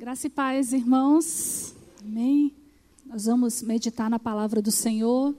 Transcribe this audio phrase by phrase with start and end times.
[0.00, 1.74] Graça e paz, irmãos.
[2.00, 2.56] Amém.
[3.04, 5.36] Nós vamos meditar na palavra do Senhor.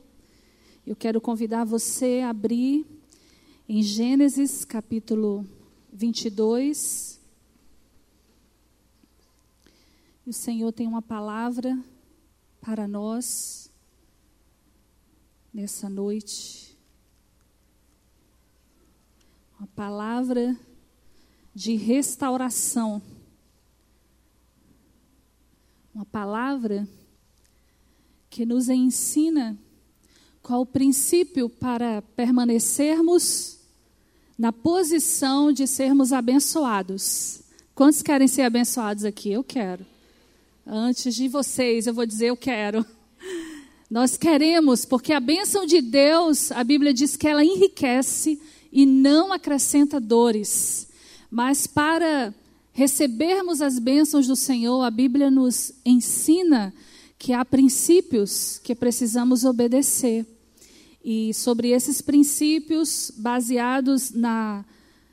[0.86, 2.86] Eu quero convidar você a abrir
[3.68, 5.50] em Gênesis capítulo
[5.92, 7.20] 22.
[10.28, 11.84] E o Senhor tem uma palavra
[12.62, 13.72] para nós
[15.52, 16.78] nessa noite.
[19.58, 20.56] Uma palavra
[21.52, 23.02] de restauração
[25.94, 26.88] uma palavra
[28.30, 29.58] que nos ensina
[30.42, 33.60] qual o princípio para permanecermos
[34.38, 37.42] na posição de sermos abençoados.
[37.76, 39.32] Quantos querem ser abençoados aqui?
[39.32, 39.86] Eu quero.
[40.66, 42.86] Antes de vocês, eu vou dizer eu quero.
[43.90, 49.34] Nós queremos, porque a bênção de Deus, a Bíblia diz que ela enriquece e não
[49.34, 50.88] acrescenta dores.
[51.30, 52.34] Mas para
[52.74, 56.74] recebermos as bênçãos do Senhor, a Bíblia nos ensina
[57.18, 60.26] que há princípios que precisamos obedecer.
[61.04, 64.66] E sobre esses princípios, baseados na,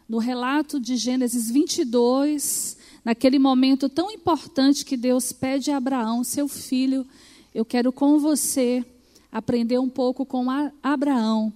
[0.09, 6.47] no relato de Gênesis 22, naquele momento tão importante que Deus pede a Abraão, seu
[6.47, 7.07] filho,
[7.55, 8.85] eu quero com você
[9.33, 10.47] aprender um pouco com
[10.83, 11.53] Abraão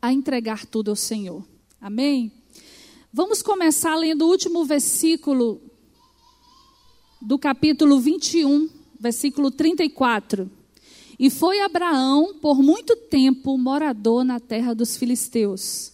[0.00, 1.44] a entregar tudo ao Senhor.
[1.80, 2.30] Amém?
[3.14, 5.60] Vamos começar lendo o último versículo
[7.20, 10.50] do capítulo 21, versículo 34.
[11.18, 15.92] E foi Abraão por muito tempo morador na terra dos filisteus.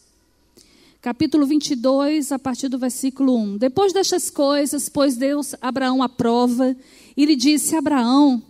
[1.02, 3.56] Capítulo 22, a partir do versículo 1.
[3.56, 6.76] Depois destas coisas, pôs Deus Abraão à prova
[7.16, 8.40] e lhe disse: Abraão,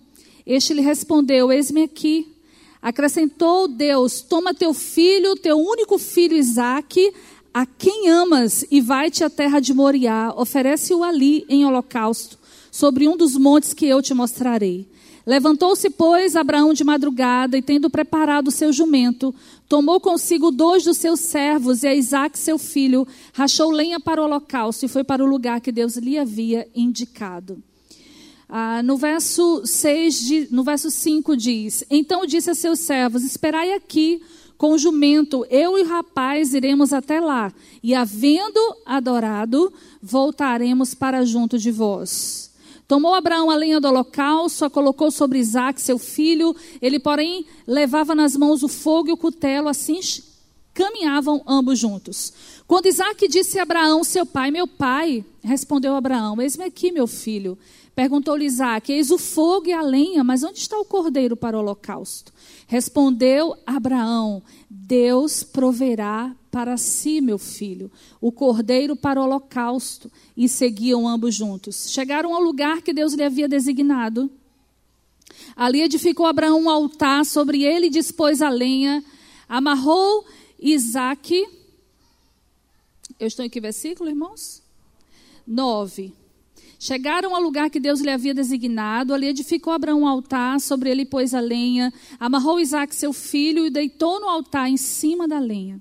[0.45, 2.35] este lhe respondeu: Eis-me aqui.
[2.83, 7.15] Acrescentou Deus: Toma teu filho, teu único filho Isaque,
[7.59, 12.39] a quem amas e vai-te à terra de Moriá, oferece-o ali em holocausto,
[12.71, 14.87] sobre um dos montes que eu te mostrarei.
[15.27, 19.35] Levantou-se, pois, Abraão de madrugada e, tendo preparado o seu jumento,
[19.69, 24.25] tomou consigo dois dos seus servos e a Isaac, seu filho, rachou lenha para o
[24.25, 27.61] holocausto e foi para o lugar que Deus lhe havia indicado.
[28.49, 34.23] Ah, no, verso 6, no verso 5 diz: Então disse a seus servos: Esperai aqui
[34.59, 41.25] com o jumento, eu e o rapaz iremos até lá, e havendo adorado, voltaremos para
[41.25, 42.53] junto de vós.
[42.89, 46.57] Tomou Abraão a lenha do holocausto, a colocou sobre Isaac, seu filho.
[46.81, 50.01] Ele, porém, levava nas mãos o fogo e o cutelo, assim
[50.73, 52.33] caminhavam ambos juntos.
[52.67, 57.59] Quando Isaac disse a Abraão, seu pai, meu pai, respondeu Abraão: Eis-me aqui, meu filho.
[57.95, 61.61] Perguntou-lhe Isaac: Eis o fogo e a lenha, mas onde está o cordeiro para o
[61.61, 62.33] holocausto?
[62.69, 67.91] Respondeu Abraão: Deus proverá para si, meu filho,
[68.21, 70.13] o cordeiro para o holocausto.
[70.37, 71.91] E seguiam ambos juntos.
[71.91, 74.31] Chegaram ao lugar que Deus lhe havia designado.
[75.57, 79.03] Ali edificou Abraão um altar, sobre ele dispôs a lenha,
[79.49, 80.25] amarrou
[80.61, 81.49] Isaac.
[83.19, 84.63] Eu estou em que versículo, irmãos?
[85.47, 86.13] 9.
[86.79, 91.05] Chegaram ao lugar que Deus lhe havia designado, ali edificou Abraão um altar, sobre ele
[91.05, 95.81] pôs a lenha, amarrou Isaac seu filho e deitou no altar em cima da lenha.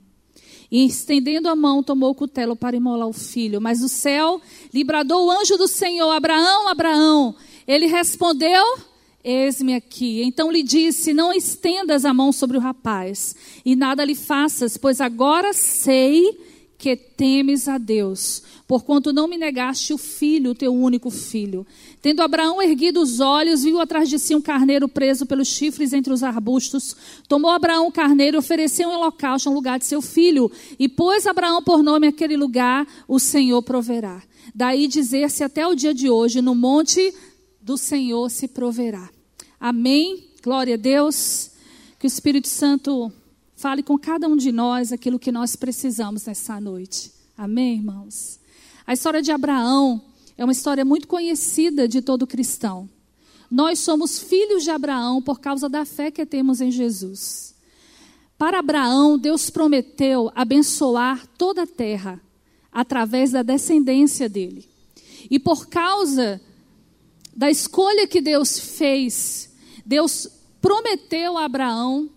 [0.71, 3.61] E estendendo a mão, tomou o cutelo para imolar o filho.
[3.61, 4.41] Mas o céu
[4.73, 7.35] lhe bradou o anjo do Senhor: Abraão, Abraão.
[7.67, 8.63] Ele respondeu:
[9.23, 10.23] Eis-me aqui.
[10.23, 14.99] Então lhe disse: Não estendas a mão sobre o rapaz, e nada lhe faças, pois
[14.99, 16.37] agora sei
[16.77, 21.65] que temes a Deus, porquanto não me negaste o filho, o teu único filho.
[22.01, 26.13] Tendo Abraão erguido os olhos, viu atrás de si um carneiro preso pelos chifres entre
[26.13, 26.95] os arbustos.
[27.27, 30.51] Tomou Abraão o carneiro e ofereceu um holocausto no lugar de seu filho.
[30.77, 34.21] E pôs Abraão por nome aquele lugar, o Senhor proverá.
[34.53, 37.13] Daí dizer-se até o dia de hoje, no monte
[37.59, 39.09] do Senhor se proverá.
[39.59, 40.25] Amém.
[40.43, 41.51] Glória a Deus.
[41.99, 43.11] Que o Espírito Santo
[43.57, 47.11] Fale com cada um de nós aquilo que nós precisamos nessa noite.
[47.35, 48.39] Amém, irmãos?
[48.85, 49.99] A história de Abraão
[50.37, 52.87] é uma história muito conhecida de todo cristão.
[53.49, 57.55] Nós somos filhos de Abraão por causa da fé que temos em Jesus.
[58.37, 62.21] Para Abraão, Deus prometeu abençoar toda a terra
[62.71, 64.69] através da descendência dele.
[65.31, 66.39] E por causa
[67.35, 69.49] da escolha que Deus fez,
[69.83, 70.29] Deus
[70.61, 72.11] prometeu a Abraão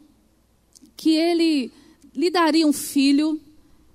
[1.01, 1.73] que ele
[2.15, 3.41] lhe daria um filho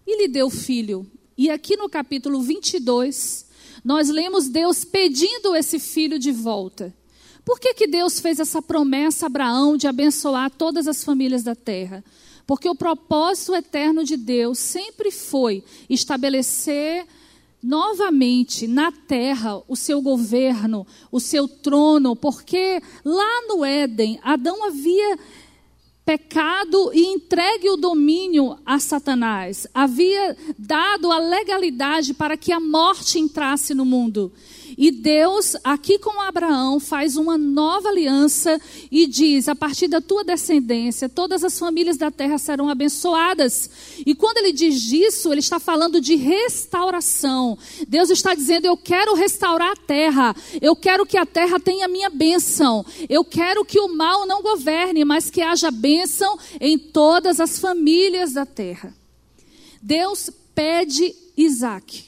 [0.07, 1.05] e lhe deu filho.
[1.37, 3.45] E aqui no capítulo 22,
[3.83, 6.91] nós lemos Deus pedindo esse filho de volta.
[7.45, 11.53] Por que, que Deus fez essa promessa a Abraão de abençoar todas as famílias da
[11.53, 12.03] terra?
[12.47, 17.05] Porque o propósito eterno de Deus sempre foi estabelecer
[17.61, 25.19] novamente na terra o seu governo, o seu trono, porque lá no Éden, Adão havia
[26.05, 33.17] pecado e entregue o domínio a Satanás, havia dado a legalidade para que a morte
[33.17, 34.31] entrasse no mundo.
[34.77, 38.59] E Deus, aqui com Abraão, faz uma nova aliança
[38.91, 43.69] e diz: a partir da tua descendência, todas as famílias da terra serão abençoadas.
[44.05, 47.57] E quando ele diz isso, ele está falando de restauração.
[47.87, 52.09] Deus está dizendo: eu quero restaurar a terra, eu quero que a terra tenha minha
[52.09, 57.59] bênção, eu quero que o mal não governe, mas que haja bênção em todas as
[57.59, 58.93] famílias da terra.
[59.81, 62.05] Deus pede Isaac.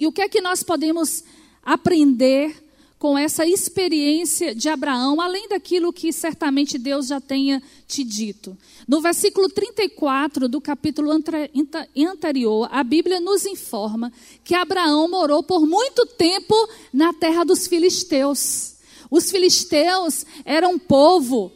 [0.00, 1.22] E o que é que nós podemos
[1.64, 2.62] aprender
[3.02, 8.56] com essa experiência de Abraão, além daquilo que certamente Deus já tenha te dito.
[8.86, 14.12] No versículo 34 do capítulo anterior, a Bíblia nos informa
[14.44, 16.54] que Abraão morou por muito tempo
[16.92, 18.76] na terra dos filisteus.
[19.10, 21.50] Os filisteus eram um povo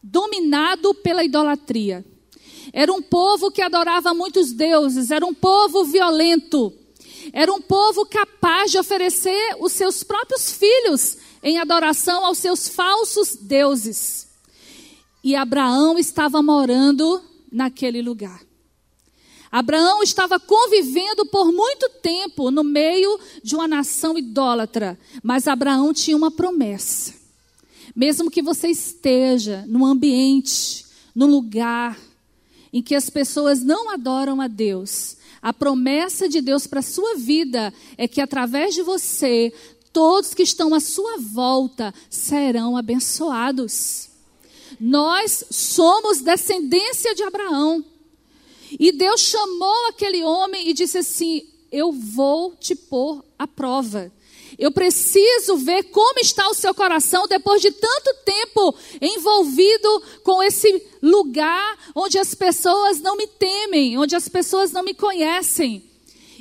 [0.00, 2.04] dominado pela idolatria.
[2.72, 6.72] Era um povo que adorava muitos deuses, era um povo violento
[7.36, 13.34] era um povo capaz de oferecer os seus próprios filhos em adoração aos seus falsos
[13.34, 14.28] deuses.
[15.22, 17.20] E Abraão estava morando
[17.50, 18.40] naquele lugar.
[19.50, 26.16] Abraão estava convivendo por muito tempo no meio de uma nação idólatra, mas Abraão tinha
[26.16, 27.14] uma promessa.
[27.96, 31.98] Mesmo que você esteja num ambiente, num lugar
[32.72, 37.16] em que as pessoas não adoram a Deus, a promessa de Deus para a sua
[37.16, 39.52] vida é que através de você,
[39.92, 44.08] todos que estão à sua volta serão abençoados.
[44.80, 47.84] Nós somos descendência de Abraão.
[48.80, 54.10] E Deus chamou aquele homem e disse assim: Eu vou te pôr à prova.
[54.58, 60.82] Eu preciso ver como está o seu coração depois de tanto tempo envolvido com esse
[61.02, 65.84] lugar onde as pessoas não me temem, onde as pessoas não me conhecem.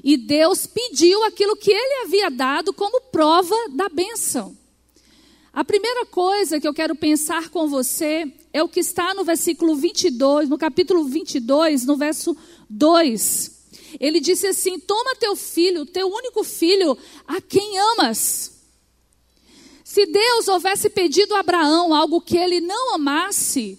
[0.04, 4.56] E Deus pediu aquilo que ele havia dado como prova da bênção.
[5.52, 9.76] A primeira coisa que eu quero pensar com você é o que está no versículo
[9.76, 12.36] 22, no capítulo 22, no verso
[12.70, 13.63] 2
[14.00, 16.98] ele disse assim: Toma teu filho, teu único filho,
[17.28, 18.54] a quem amas.
[19.84, 23.78] Se Deus houvesse pedido a Abraão algo que ele não amasse,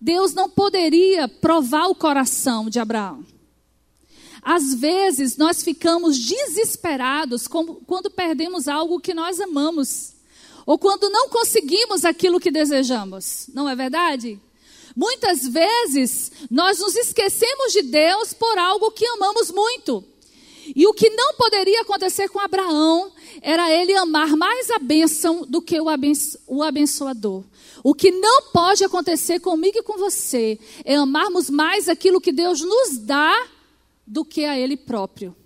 [0.00, 3.24] Deus não poderia provar o coração de Abraão.
[4.42, 10.14] Às vezes nós ficamos desesperados quando perdemos algo que nós amamos,
[10.64, 14.40] ou quando não conseguimos aquilo que desejamos, não é verdade?
[14.96, 20.02] Muitas vezes nós nos esquecemos de Deus por algo que amamos muito.
[20.74, 23.12] E o que não poderia acontecer com Abraão
[23.42, 27.44] era ele amar mais a bênção do que o, abenço o abençoador.
[27.84, 32.62] O que não pode acontecer comigo e com você é amarmos mais aquilo que Deus
[32.62, 33.46] nos dá
[34.06, 35.36] do que a Ele próprio.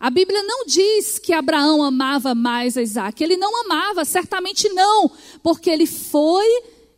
[0.00, 3.22] A Bíblia não diz que Abraão amava mais a Isaac.
[3.22, 5.10] Ele não amava, certamente não,
[5.42, 6.46] porque ele foi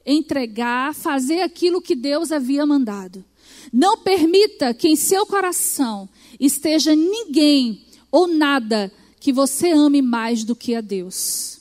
[0.08, 3.24] entregar, fazer aquilo que Deus havia mandado.
[3.72, 6.08] Não permita que em seu coração
[6.40, 8.90] esteja ninguém ou nada
[9.20, 11.60] que você ame mais do que a Deus.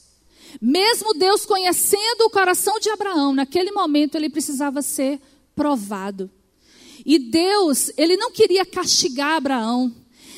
[0.62, 5.20] Mesmo Deus conhecendo o coração de Abraão, naquele momento ele precisava ser
[5.56, 6.30] provado.
[7.06, 9.94] E Deus, ele não queria castigar Abraão.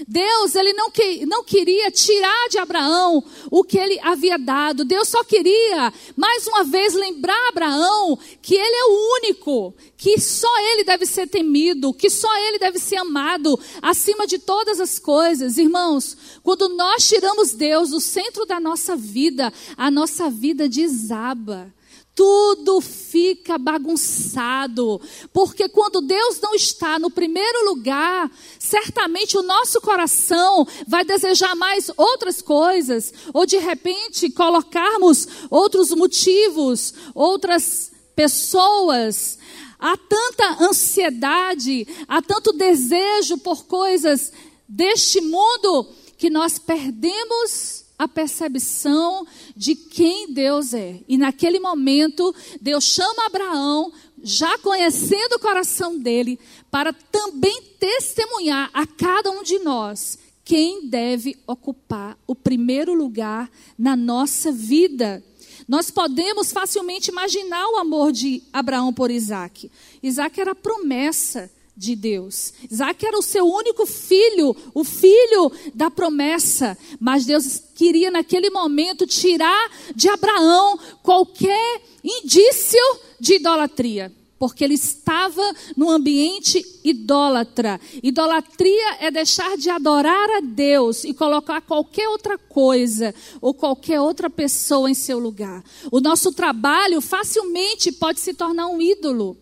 [0.08, 4.86] Deus, ele não, que, não queria tirar de Abraão o que ele havia dado.
[4.86, 10.50] Deus só queria, mais uma vez, lembrar Abraão que ele é o único, que só
[10.74, 15.58] ele deve ser temido, que só ele deve ser amado acima de todas as coisas.
[15.58, 21.74] Irmãos, quando nós tiramos Deus do centro da nossa vida, a nossa vida desaba
[22.20, 25.00] tudo fica bagunçado.
[25.32, 31.90] Porque quando Deus não está no primeiro lugar, certamente o nosso coração vai desejar mais
[31.96, 39.40] outras coisas, ou de repente colocarmos outros motivos, outras pessoas.
[39.80, 44.34] Há tanta ansiedade, há tanto desejo por coisas
[44.68, 51.02] deste mundo que nós perdemos a percepção de quem Deus é.
[51.06, 53.92] E naquele momento, Deus chama Abraão,
[54.24, 56.40] já conhecendo o coração dele,
[56.72, 63.98] para também testemunhar a cada um de nós quem deve ocupar o primeiro lugar na
[63.98, 65.22] nossa vida.
[65.68, 69.70] Nós podemos facilmente imaginar o amor de Abraão por Isaac.
[70.02, 72.54] Isaac era a promessa de Deus.
[72.70, 76.78] Isaac era o seu único filho, o filho da promessa.
[77.00, 82.82] Mas Deus queria, naquele momento, tirar de Abraão qualquer indício
[83.18, 84.14] de idolatria.
[84.38, 85.42] Porque ele estava
[85.76, 87.80] num ambiente idólatra.
[88.04, 94.30] Idolatria é deixar de adorar a Deus e colocar qualquer outra coisa ou qualquer outra
[94.30, 95.64] pessoa em seu lugar.
[95.92, 99.38] O nosso trabalho facilmente pode se tornar um ídolo.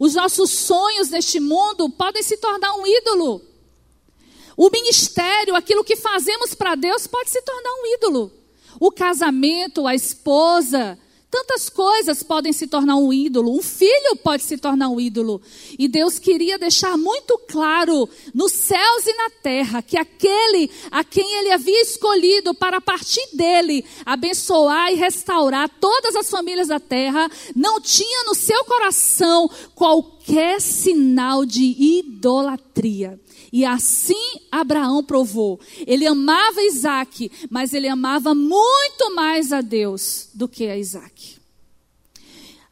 [0.00, 3.42] Os nossos sonhos neste mundo podem se tornar um ídolo.
[4.56, 8.32] O ministério, aquilo que fazemos para Deus, pode se tornar um ídolo.
[8.80, 10.98] O casamento, a esposa,
[11.30, 15.40] Tantas coisas podem se tornar um ídolo, um filho pode se tornar um ídolo.
[15.78, 21.32] E Deus queria deixar muito claro nos céus e na terra que aquele a quem
[21.38, 27.30] ele havia escolhido para a partir dele abençoar e restaurar todas as famílias da terra,
[27.54, 33.20] não tinha no seu coração qualquer sinal de idolatria.
[33.52, 35.60] E assim Abraão provou.
[35.86, 41.38] Ele amava Isaac, mas ele amava muito mais a Deus do que a Isaac.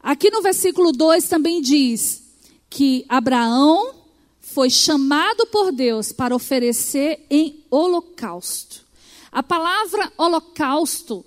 [0.00, 2.22] Aqui no versículo 2 também diz
[2.70, 3.94] que Abraão
[4.40, 8.86] foi chamado por Deus para oferecer em holocausto.
[9.30, 11.24] A palavra holocausto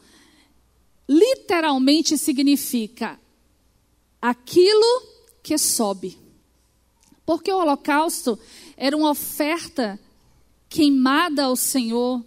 [1.08, 3.20] literalmente significa
[4.22, 5.04] aquilo
[5.44, 6.21] que sobe.
[7.32, 8.38] Porque o holocausto
[8.76, 9.98] era uma oferta
[10.68, 12.22] queimada ao Senhor,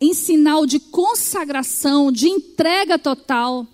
[0.00, 3.64] em sinal de consagração, de entrega total.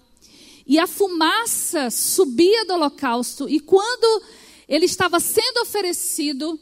[0.67, 4.23] E a fumaça subia do holocausto, e quando
[4.69, 6.61] ele estava sendo oferecido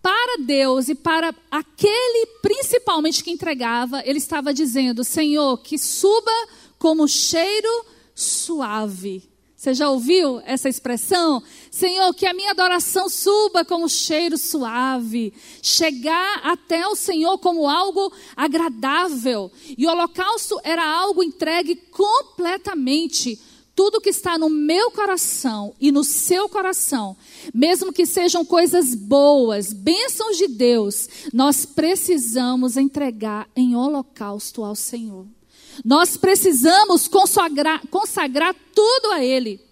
[0.00, 6.32] para Deus e para aquele principalmente que entregava, ele estava dizendo: Senhor, que suba
[6.78, 9.33] como cheiro suave.
[9.64, 11.42] Você já ouviu essa expressão?
[11.70, 18.12] Senhor, que a minha adoração suba como cheiro suave, chegar até o Senhor como algo
[18.36, 19.50] agradável.
[19.78, 23.40] E o holocausto era algo entregue completamente.
[23.74, 27.16] Tudo que está no meu coração e no seu coração,
[27.54, 35.24] mesmo que sejam coisas boas, bênçãos de Deus, nós precisamos entregar em holocausto ao Senhor.
[35.82, 39.64] Nós precisamos consagrar, consagrar tudo a Ele.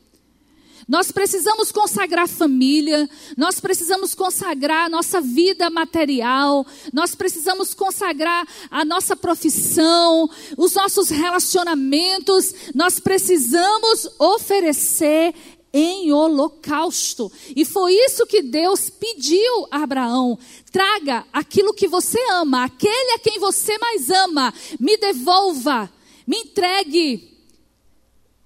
[0.89, 8.85] Nós precisamos consagrar família, nós precisamos consagrar a nossa vida material, nós precisamos consagrar a
[8.85, 15.35] nossa profissão, os nossos relacionamentos, nós precisamos oferecer
[15.73, 17.33] em holocausto.
[17.57, 20.39] E foi isso que Deus pediu a Abraão:
[20.71, 25.91] traga aquilo que você ama, aquele a quem você mais ama, me devolva,
[26.27, 27.31] me entregue.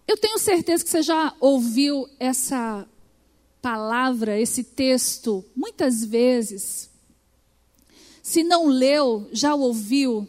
[0.06, 2.88] Eu tenho certeza que você já ouviu essa
[3.60, 6.88] palavra, esse texto, muitas vezes.
[8.22, 10.28] Se não leu, já ouviu.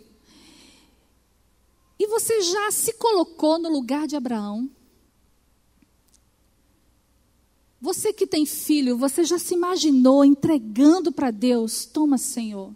[1.99, 4.69] E você já se colocou no lugar de Abraão?
[7.79, 11.85] Você que tem filho, você já se imaginou entregando para Deus?
[11.85, 12.75] Toma, Senhor.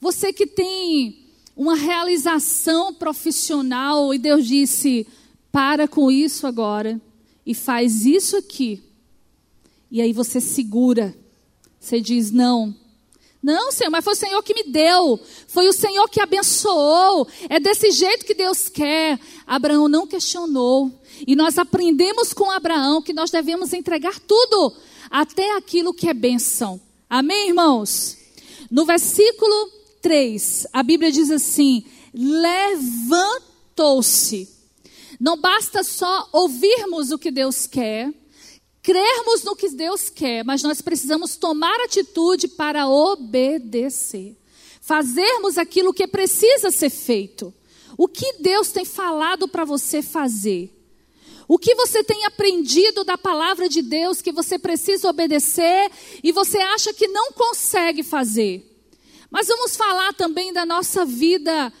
[0.00, 1.24] Você que tem
[1.56, 5.06] uma realização profissional e Deus disse:
[5.52, 7.00] para com isso agora
[7.44, 8.82] e faz isso aqui.
[9.90, 11.16] E aí você segura.
[11.78, 12.74] Você diz: não.
[13.42, 15.20] Não, Senhor, mas foi o Senhor que me deu.
[15.46, 17.28] Foi o Senhor que abençoou.
[17.48, 19.20] É desse jeito que Deus quer.
[19.46, 20.92] Abraão não questionou.
[21.26, 24.72] E nós aprendemos com Abraão que nós devemos entregar tudo,
[25.10, 26.80] até aquilo que é bênção.
[27.10, 28.16] Amém, irmãos?
[28.70, 34.48] No versículo 3, a Bíblia diz assim: levantou-se.
[35.18, 38.12] Não basta só ouvirmos o que Deus quer,
[38.82, 44.36] crermos no que Deus quer, mas nós precisamos tomar atitude para obedecer.
[44.80, 47.52] Fazermos aquilo que precisa ser feito.
[47.98, 50.75] O que Deus tem falado para você fazer?
[51.48, 55.90] O que você tem aprendido da palavra de Deus que você precisa obedecer
[56.22, 58.64] e você acha que não consegue fazer?
[59.30, 61.72] Mas vamos falar também da nossa vida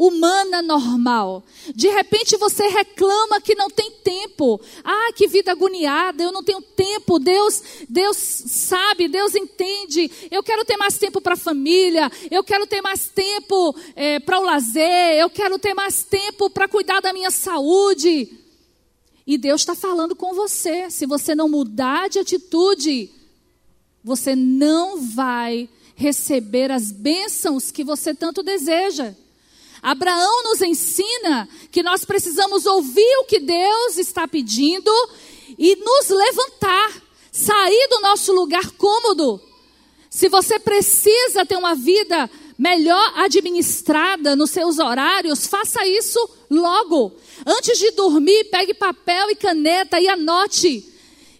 [0.00, 1.44] humana normal.
[1.74, 4.58] De repente você reclama que não tem tempo.
[4.82, 7.18] Ah, que vida agoniada, eu não tenho tempo.
[7.18, 10.10] Deus, Deus sabe, Deus entende.
[10.30, 12.10] Eu quero ter mais tempo para a família.
[12.30, 15.18] Eu quero ter mais tempo é, para o lazer.
[15.18, 18.39] Eu quero ter mais tempo para cuidar da minha saúde.
[19.30, 20.90] E Deus está falando com você.
[20.90, 23.08] Se você não mudar de atitude,
[24.02, 29.14] você não vai receber as bênçãos que você tanto deseja.
[29.80, 34.90] Abraão nos ensina que nós precisamos ouvir o que Deus está pedindo
[35.56, 39.40] e nos levantar, sair do nosso lugar cômodo.
[40.10, 42.28] Se você precisa ter uma vida
[42.60, 47.10] melhor administrada nos seus horários, faça isso logo.
[47.46, 50.86] Antes de dormir, pegue papel e caneta e anote.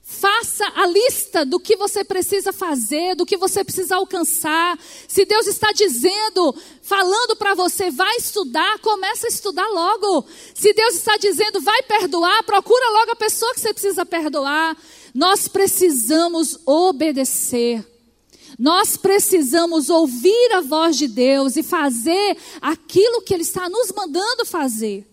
[0.02, 4.78] Faça a lista do que você precisa fazer, do que você precisa alcançar.
[5.06, 10.26] Se Deus está dizendo, falando para você, vai estudar, começa a estudar logo.
[10.54, 14.74] Se Deus está dizendo, vai perdoar, procura logo a pessoa que você precisa perdoar.
[15.14, 17.89] Nós precisamos obedecer.
[18.60, 24.44] Nós precisamos ouvir a voz de Deus e fazer aquilo que Ele está nos mandando
[24.44, 25.06] fazer.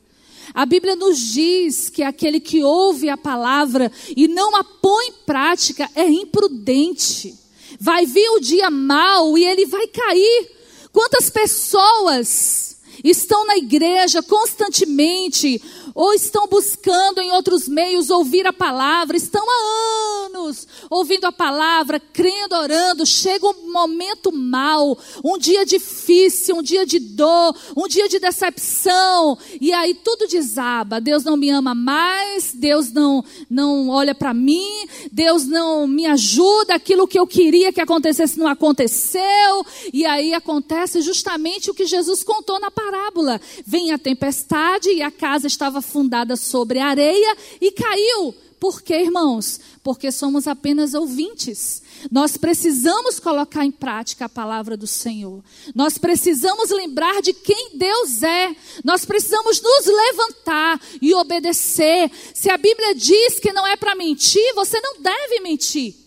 [0.54, 5.14] A Bíblia nos diz que aquele que ouve a palavra e não a põe em
[5.26, 7.36] prática é imprudente.
[7.80, 10.52] Vai vir o dia mau e ele vai cair.
[10.92, 15.62] Quantas pessoas estão na igreja constantemente,
[15.98, 22.00] ou estão buscando em outros meios ouvir a palavra, estão há anos ouvindo a palavra,
[22.00, 28.08] crendo, orando, chega um momento mal, um dia difícil, um dia de dor, um dia
[28.08, 31.02] de decepção, e aí tudo desaba.
[31.02, 36.76] Deus não me ama mais, Deus não não olha para mim, Deus não me ajuda,
[36.76, 42.24] aquilo que eu queria que acontecesse não aconteceu, e aí acontece justamente o que Jesus
[42.24, 43.42] contou na parábola.
[43.66, 48.36] Vem a tempestade e a casa estava fundada sobre areia e caiu.
[48.60, 49.60] Por quê, irmãos?
[49.84, 51.84] Porque somos apenas ouvintes.
[52.12, 55.44] Nós precisamos colocar em prática a palavra do Senhor.
[55.76, 58.56] Nós precisamos lembrar de quem Deus é.
[58.84, 62.12] Nós precisamos nos levantar e obedecer.
[62.34, 66.07] Se a Bíblia diz que não é para mentir, você não deve mentir.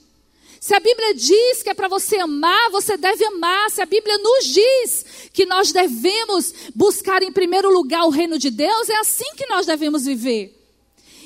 [0.61, 3.71] Se a Bíblia diz que é para você amar, você deve amar.
[3.71, 8.50] Se a Bíblia nos diz que nós devemos buscar em primeiro lugar o reino de
[8.50, 10.55] Deus, é assim que nós devemos viver.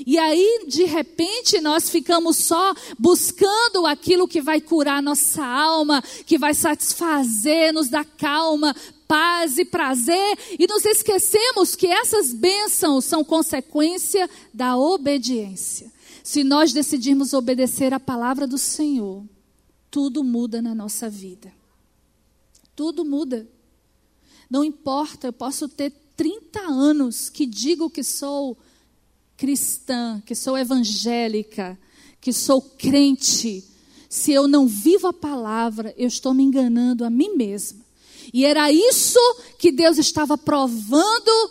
[0.06, 6.38] E aí, de repente, nós ficamos só buscando aquilo que vai curar nossa alma, que
[6.38, 8.74] vai satisfazer, nos dar calma,
[9.08, 15.92] paz e prazer, e nos esquecemos que essas bênçãos são consequência da obediência.
[16.24, 19.22] Se nós decidirmos obedecer a palavra do Senhor,
[19.90, 21.52] tudo muda na nossa vida.
[22.74, 23.46] Tudo muda.
[24.48, 28.56] Não importa, eu posso ter 30 anos que digo que sou
[29.36, 31.78] cristã, que sou evangélica,
[32.22, 33.62] que sou crente.
[34.08, 37.84] Se eu não vivo a palavra, eu estou me enganando a mim mesma.
[38.32, 39.20] E era isso
[39.58, 41.50] que Deus estava provando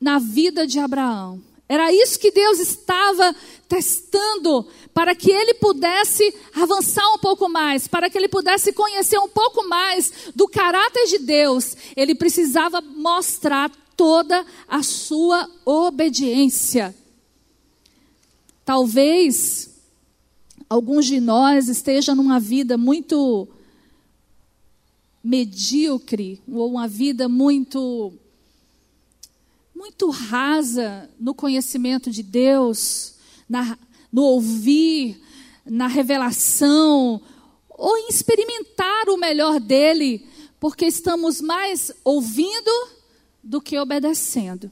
[0.00, 1.47] na vida de Abraão.
[1.68, 3.36] Era isso que Deus estava
[3.68, 9.28] testando para que ele pudesse avançar um pouco mais, para que ele pudesse conhecer um
[9.28, 11.76] pouco mais do caráter de Deus.
[11.94, 16.94] Ele precisava mostrar toda a sua obediência.
[18.64, 19.70] Talvez
[20.70, 23.46] alguns de nós estejam numa vida muito
[25.22, 28.12] medíocre, ou uma vida muito
[29.78, 33.14] muito rasa no conhecimento de Deus,
[33.48, 33.78] na,
[34.12, 35.22] no ouvir,
[35.64, 37.22] na revelação,
[37.68, 40.26] ou em experimentar o melhor dele,
[40.58, 42.88] porque estamos mais ouvindo
[43.40, 44.68] do que obedecendo.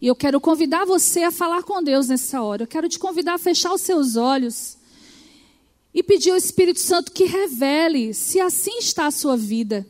[0.00, 2.62] E eu quero convidar você a falar com Deus nessa hora.
[2.62, 4.78] Eu quero te convidar a fechar os seus olhos
[5.92, 9.86] e pedir ao Espírito Santo que revele se assim está a sua vida.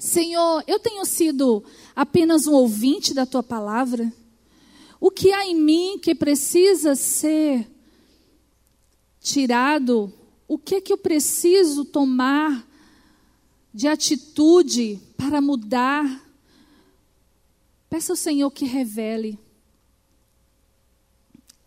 [0.00, 1.62] Senhor, eu tenho sido
[1.94, 4.10] apenas um ouvinte da tua palavra?
[4.98, 7.70] O que há em mim que precisa ser
[9.20, 10.10] tirado?
[10.48, 12.66] O que é que eu preciso tomar
[13.74, 16.26] de atitude para mudar?
[17.90, 19.38] Peça ao Senhor que revele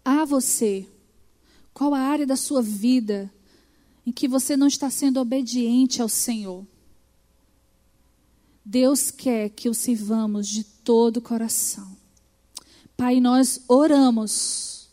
[0.03, 0.87] a você
[1.71, 3.31] qual a área da sua vida
[4.05, 6.65] em que você não está sendo obediente ao Senhor.
[8.65, 11.97] Deus quer que o sirvamos de todo o coração.
[12.95, 14.87] Pai, nós oramos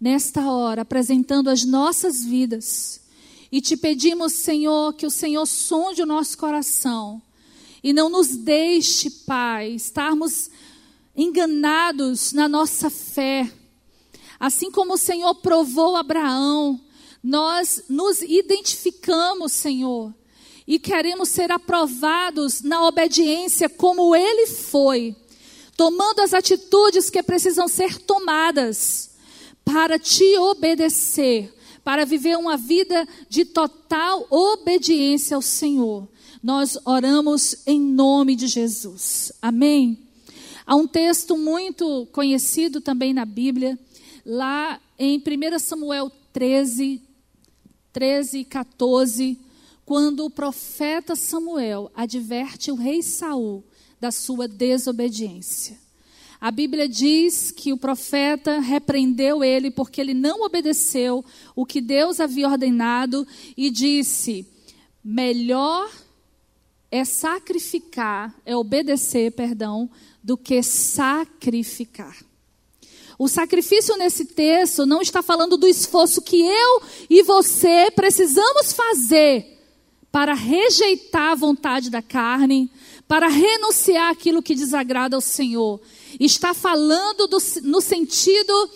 [0.00, 3.00] nesta hora, apresentando as nossas vidas
[3.50, 7.20] e te pedimos, Senhor, que o Senhor sonde o nosso coração
[7.82, 10.50] e não nos deixe, Pai, estarmos
[11.16, 13.50] enganados na nossa fé.
[14.38, 16.80] Assim como o Senhor provou Abraão,
[17.22, 20.14] nós nos identificamos, Senhor,
[20.68, 25.16] e queremos ser aprovados na obediência como ele foi,
[25.74, 29.12] tomando as atitudes que precisam ser tomadas
[29.64, 36.06] para te obedecer, para viver uma vida de total obediência ao Senhor.
[36.42, 39.32] Nós oramos em nome de Jesus.
[39.40, 39.98] Amém.
[40.66, 43.78] Há um texto muito conhecido também na Bíblia,
[44.22, 47.00] lá em 1 Samuel 13,
[47.90, 49.47] 13 e 14,
[49.88, 53.64] quando o profeta Samuel adverte o rei Saul
[53.98, 55.78] da sua desobediência.
[56.38, 61.24] A Bíblia diz que o profeta repreendeu ele porque ele não obedeceu
[61.56, 64.46] o que Deus havia ordenado e disse:
[65.02, 65.90] melhor
[66.90, 69.88] é sacrificar, é obedecer, perdão,
[70.22, 72.14] do que sacrificar.
[73.18, 79.56] O sacrifício nesse texto não está falando do esforço que eu e você precisamos fazer
[80.18, 82.68] para rejeitar a vontade da carne,
[83.06, 85.80] para renunciar aquilo que desagrada ao Senhor.
[86.18, 88.70] Está falando do, no sentido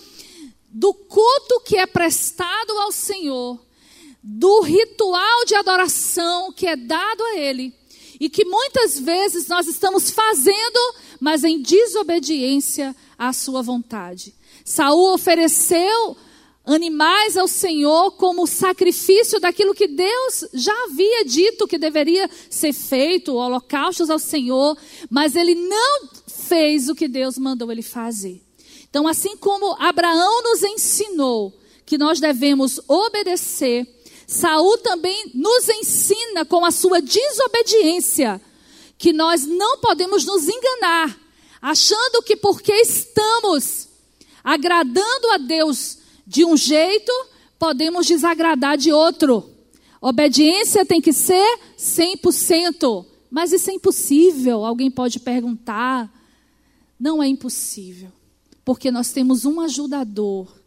[0.69, 3.61] do culto que é prestado ao Senhor,
[4.23, 7.75] do ritual de adoração que é dado a Ele
[8.21, 14.33] e que muitas vezes nós estamos fazendo, mas em desobediência à sua vontade.
[14.65, 16.17] Saul ofereceu
[16.65, 23.35] animais ao Senhor como sacrifício daquilo que Deus já havia dito que deveria ser feito,
[23.35, 24.77] holocaustos ao Senhor,
[25.11, 28.41] mas ele não fez o que Deus mandou ele fazer.
[28.89, 31.53] Então, assim como Abraão nos ensinou
[31.85, 33.87] que nós devemos obedecer,
[34.27, 38.41] Saul também nos ensina com a sua desobediência
[38.97, 41.19] que nós não podemos nos enganar,
[41.61, 43.89] achando que porque estamos
[44.45, 46.02] agradando a Deus
[46.33, 47.13] de um jeito,
[47.59, 49.51] podemos desagradar de outro.
[50.01, 53.07] Obediência tem que ser 100%.
[53.31, 56.13] Mas isso é impossível, alguém pode perguntar.
[56.99, 58.11] Não é impossível,
[58.65, 60.63] porque nós temos um ajudador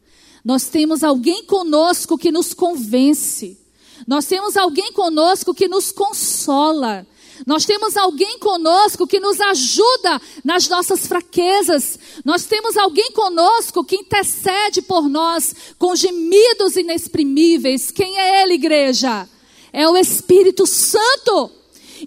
[0.45, 3.58] nós temos alguém conosco que nos convence.
[4.06, 7.08] Nós temos alguém conosco que nos consola.
[7.45, 11.97] Nós temos alguém conosco que nos ajuda nas nossas fraquezas.
[12.23, 17.91] Nós temos alguém conosco que intercede por nós com gemidos inexprimíveis.
[17.91, 19.27] Quem é Ele, igreja?
[19.73, 21.51] É o Espírito Santo.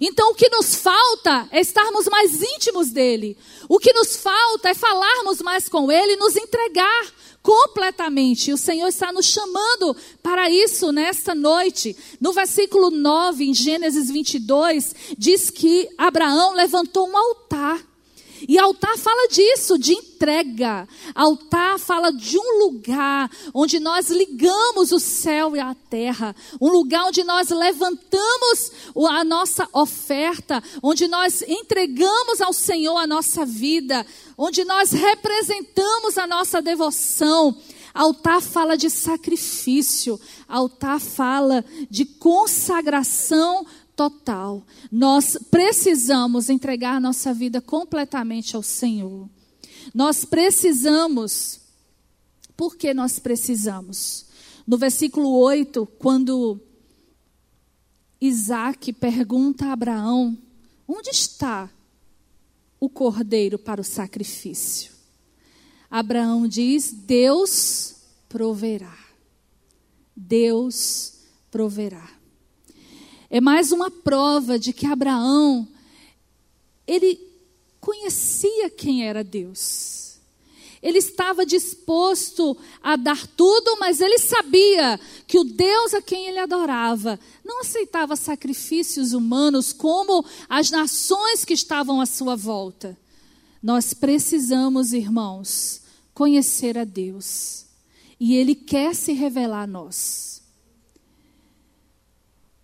[0.01, 3.37] Então, o que nos falta é estarmos mais íntimos dele.
[3.67, 8.53] O que nos falta é falarmos mais com ele e nos entregar completamente.
[8.53, 11.95] O Senhor está nos chamando para isso nesta noite.
[12.19, 17.88] No versículo 9, em Gênesis 22, diz que Abraão levantou um altar.
[18.47, 20.87] E altar fala disso, de entrega.
[21.15, 26.35] Altar fala de um lugar onde nós ligamos o céu e a terra.
[26.59, 28.71] Um lugar onde nós levantamos
[29.09, 30.63] a nossa oferta.
[30.81, 34.05] Onde nós entregamos ao Senhor a nossa vida.
[34.37, 37.55] Onde nós representamos a nossa devoção.
[37.93, 40.19] Altar fala de sacrifício.
[40.47, 43.65] Altar fala de consagração
[43.99, 44.65] total.
[44.89, 49.29] Nós precisamos entregar nossa vida completamente ao Senhor.
[49.93, 51.59] Nós precisamos.
[52.55, 54.27] Por que nós precisamos?
[54.65, 56.61] No versículo 8, quando
[58.21, 60.37] Isaac pergunta a Abraão:
[60.87, 61.69] onde está
[62.79, 64.93] o cordeiro para o sacrifício?
[65.91, 67.95] Abraão diz: Deus
[68.29, 68.97] proverá.
[70.15, 71.15] Deus
[71.51, 72.18] proverá.
[73.29, 75.67] É mais uma prova de que Abraão,
[76.87, 77.19] ele
[77.79, 80.17] conhecia quem era Deus.
[80.81, 86.39] Ele estava disposto a dar tudo, mas ele sabia que o Deus a quem ele
[86.39, 92.97] adorava não aceitava sacrifícios humanos como as nações que estavam à sua volta.
[93.61, 95.81] Nós precisamos, irmãos,
[96.13, 97.65] conhecer a Deus.
[98.17, 100.28] E Ele quer se revelar a nós.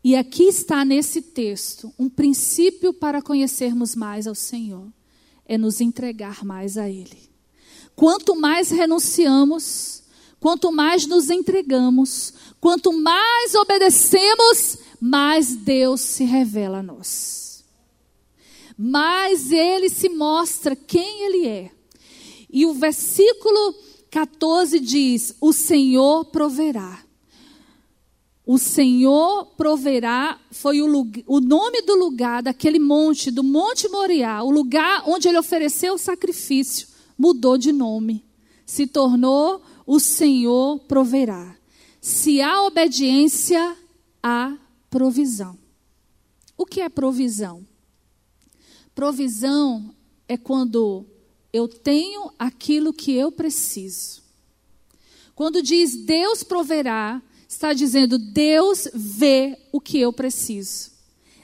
[0.06, 4.88] E aqui está nesse texto um princípio para conhecermos mais ao Senhor:
[5.48, 7.28] é nos entregar mais a Ele.
[7.96, 10.04] Quanto mais renunciamos,
[10.40, 17.66] quanto mais nos entregamos, quanto mais obedecemos, mais Deus se revela a nós.
[18.78, 21.72] Mais Ele se mostra quem Ele é.
[22.48, 23.74] E o versículo
[24.12, 27.05] 14 diz: O Senhor proverá
[28.46, 34.52] o Senhor proverá, foi o, o, nome do lugar, daquele monte, do Monte Moriá, o
[34.52, 38.24] lugar onde ele ofereceu o sacrifício, mudou de nome.
[38.64, 41.56] Se tornou o Senhor proverá.
[42.00, 43.76] Se há obediência,
[44.22, 44.56] há
[44.92, 45.58] provisão.
[46.56, 47.66] O que é provisão?
[48.94, 49.94] Provisão
[50.28, 51.06] é quando
[51.52, 54.24] eu tenho aquilo que eu preciso.
[55.34, 60.92] Quando diz Deus proverá, está dizendo: Deus vê o que eu preciso.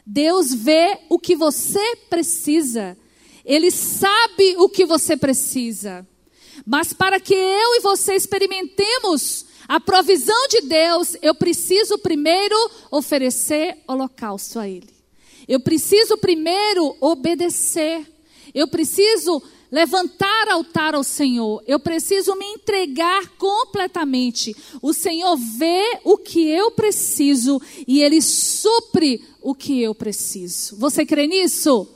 [0.06, 2.98] Deus vê o que você precisa.
[3.46, 6.08] Ele sabe o que você precisa.
[6.66, 12.56] Mas para que eu e você experimentemos a provisão de Deus, eu preciso primeiro
[12.92, 14.94] oferecer holocausto a Ele.
[15.48, 18.06] Eu preciso primeiro obedecer.
[18.54, 21.64] Eu preciso levantar altar ao Senhor.
[21.66, 24.56] Eu preciso me entregar completamente.
[24.82, 30.76] O Senhor vê o que eu preciso e Ele supre o que eu preciso.
[30.76, 31.88] Você crê nisso?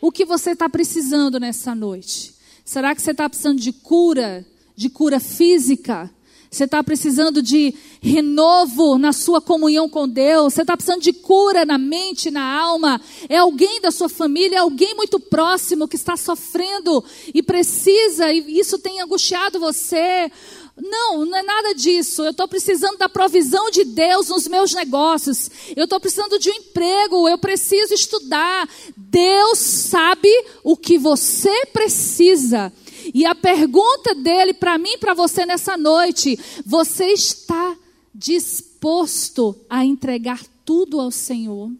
[0.00, 2.34] O que você está precisando nessa noite?
[2.64, 4.46] Será que você está precisando de cura?
[4.76, 6.10] De cura física?
[6.54, 10.54] Você está precisando de renovo na sua comunhão com Deus.
[10.54, 13.00] Você está precisando de cura na mente, na alma.
[13.28, 18.60] É alguém da sua família, é alguém muito próximo que está sofrendo e precisa, e
[18.60, 20.30] isso tem angustiado você.
[20.76, 22.22] Não, não é nada disso.
[22.22, 25.50] Eu estou precisando da provisão de Deus nos meus negócios.
[25.74, 27.28] Eu estou precisando de um emprego.
[27.28, 28.68] Eu preciso estudar.
[28.96, 30.28] Deus sabe
[30.62, 32.72] o que você precisa.
[33.14, 37.76] E a pergunta dele para mim e para você nessa noite: você está
[38.12, 41.70] disposto a entregar tudo ao Senhor?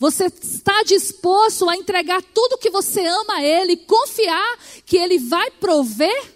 [0.00, 5.52] Você está disposto a entregar tudo que você ama a Ele, confiar que Ele vai
[5.52, 6.34] prover?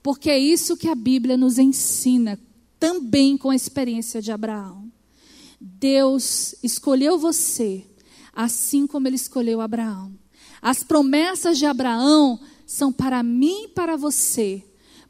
[0.00, 2.38] Porque é isso que a Bíblia nos ensina,
[2.78, 4.88] também com a experiência de Abraão.
[5.60, 7.84] Deus escolheu você,
[8.32, 10.12] assim como Ele escolheu Abraão.
[10.62, 14.62] As promessas de Abraão são para mim e para você.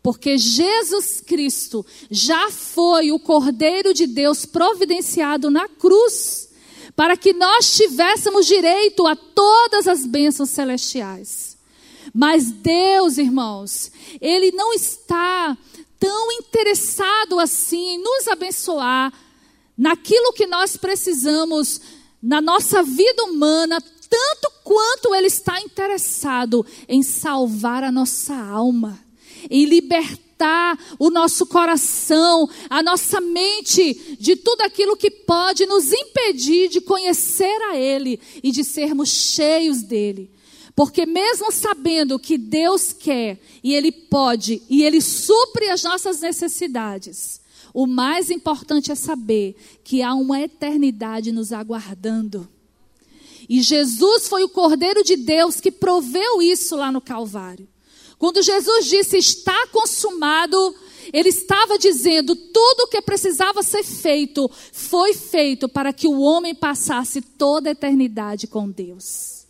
[0.03, 6.51] Porque Jesus Cristo já foi o Cordeiro de Deus providenciado na cruz,
[6.95, 11.57] para que nós tivéssemos direito a todas as bênçãos celestiais.
[12.14, 13.90] Mas Deus, irmãos,
[14.21, 15.59] Ele não está
[15.99, 19.12] tão interessado assim em nos abençoar
[19.77, 21.81] naquilo que nós precisamos
[22.23, 28.99] na nossa vida humana, tanto quanto Ele está interessado em salvar a nossa alma,
[29.51, 36.69] em libertar o nosso coração, a nossa mente de tudo aquilo que pode nos impedir
[36.69, 40.31] de conhecer a Ele e de sermos cheios dele.
[40.75, 47.40] Porque mesmo sabendo que Deus quer e Ele pode e Ele supre as nossas necessidades,
[47.73, 52.49] o mais importante é saber que há uma eternidade nos aguardando.
[53.49, 57.69] E Jesus foi o Cordeiro de Deus que proveu isso lá no Calvário.
[58.19, 60.75] Quando Jesus disse está consumado,
[61.13, 66.55] ele estava dizendo tudo o que precisava ser feito foi feito para que o homem
[66.55, 69.47] passasse toda a eternidade com Deus.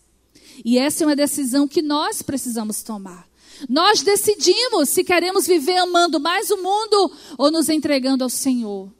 [0.64, 3.28] E essa é uma decisão que nós precisamos tomar.
[3.68, 8.90] Nós decidimos se queremos viver amando mais o mundo ou nos entregando ao Senhor.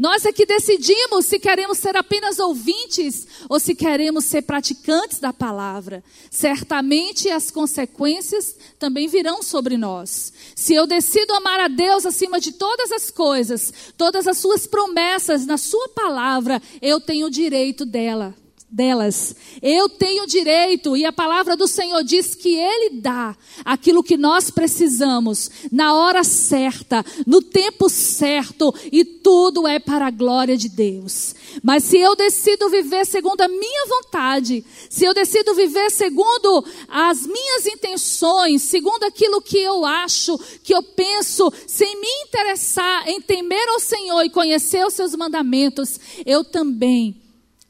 [0.00, 5.30] Nós é que decidimos se queremos ser apenas ouvintes ou se queremos ser praticantes da
[5.30, 6.02] palavra.
[6.30, 10.32] Certamente as consequências também virão sobre nós.
[10.56, 15.44] Se eu decido amar a Deus acima de todas as coisas, todas as suas promessas
[15.44, 18.34] na sua palavra, eu tenho o direito dela
[18.70, 19.34] delas.
[19.60, 24.50] Eu tenho direito, e a palavra do Senhor diz que Ele dá aquilo que nós
[24.50, 31.34] precisamos, na hora certa, no tempo certo, e tudo é para a glória de Deus.
[31.62, 37.26] Mas se eu decido viver segundo a minha vontade, se eu decido viver segundo as
[37.26, 43.68] minhas intenções, segundo aquilo que eu acho, que eu penso, sem me interessar em temer
[43.68, 47.20] ao Senhor e conhecer os seus mandamentos, eu também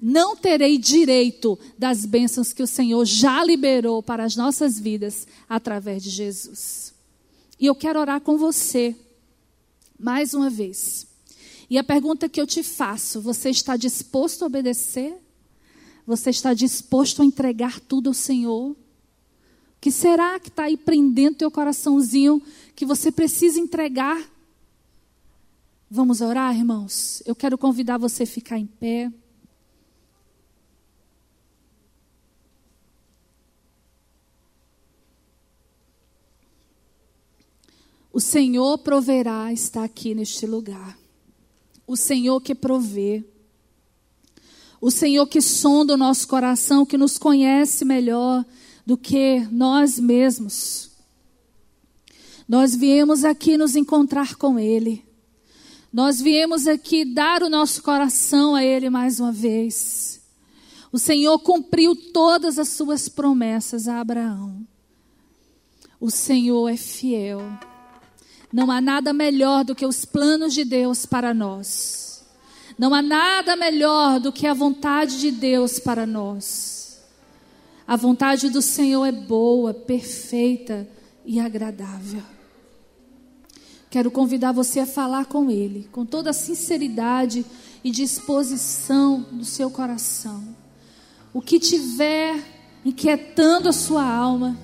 [0.01, 6.03] não terei direito das bênçãos que o Senhor já liberou para as nossas vidas através
[6.03, 6.95] de Jesus.
[7.59, 8.97] E eu quero orar com você,
[9.99, 11.07] mais uma vez.
[11.69, 15.15] E a pergunta que eu te faço: você está disposto a obedecer?
[16.07, 18.71] Você está disposto a entregar tudo ao Senhor?
[18.71, 18.77] O
[19.81, 22.43] que será que está aí prendendo teu coraçãozinho
[22.75, 24.21] que você precisa entregar?
[25.91, 27.23] Vamos orar, irmãos?
[27.27, 29.13] Eu quero convidar você a ficar em pé.
[38.13, 40.99] O Senhor proverá está aqui neste lugar.
[41.87, 43.25] O Senhor que provê.
[44.81, 48.45] O Senhor que sonda o nosso coração, que nos conhece melhor
[48.85, 50.91] do que nós mesmos.
[52.49, 55.05] Nós viemos aqui nos encontrar com Ele.
[55.93, 60.21] Nós viemos aqui dar o nosso coração a Ele mais uma vez.
[60.91, 64.67] O Senhor cumpriu todas as suas promessas a Abraão.
[66.01, 67.41] O Senhor é fiel.
[68.53, 72.25] Não há nada melhor do que os planos de Deus para nós.
[72.79, 77.01] Não há nada melhor do que a vontade de Deus para nós.
[77.87, 80.89] A vontade do Senhor é boa, perfeita
[81.25, 82.23] e agradável.
[83.91, 87.45] Quero convidar você a falar com Ele, com toda a sinceridade
[87.83, 90.57] e disposição do seu coração.
[91.35, 92.41] O que tiver
[92.85, 94.57] inquietando a sua alma,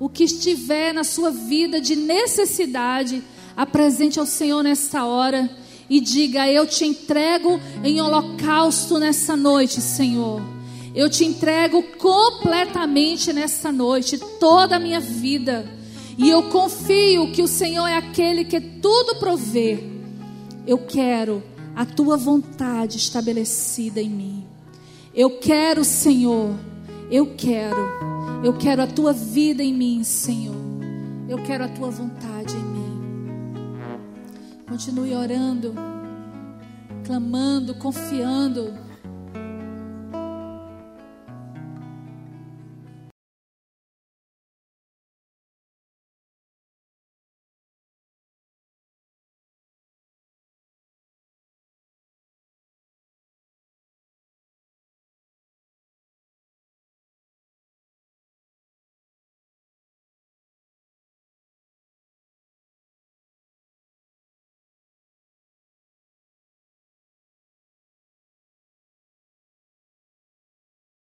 [0.00, 3.22] o que estiver na sua vida de necessidade,
[3.54, 5.48] apresente ao Senhor nesta hora
[5.90, 10.40] e diga: Eu te entrego em holocausto nessa noite, Senhor.
[10.94, 15.70] Eu te entrego completamente nessa noite, toda a minha vida.
[16.16, 19.84] E eu confio que o Senhor é aquele que tudo provê.
[20.66, 21.42] Eu quero
[21.76, 24.44] a tua vontade estabelecida em mim.
[25.14, 26.54] Eu quero, Senhor,
[27.10, 28.09] eu quero,
[28.42, 30.56] eu quero a tua vida em mim, Senhor.
[31.28, 33.00] Eu quero a tua vontade em mim.
[34.66, 35.74] Continue orando,
[37.04, 38.72] clamando, confiando.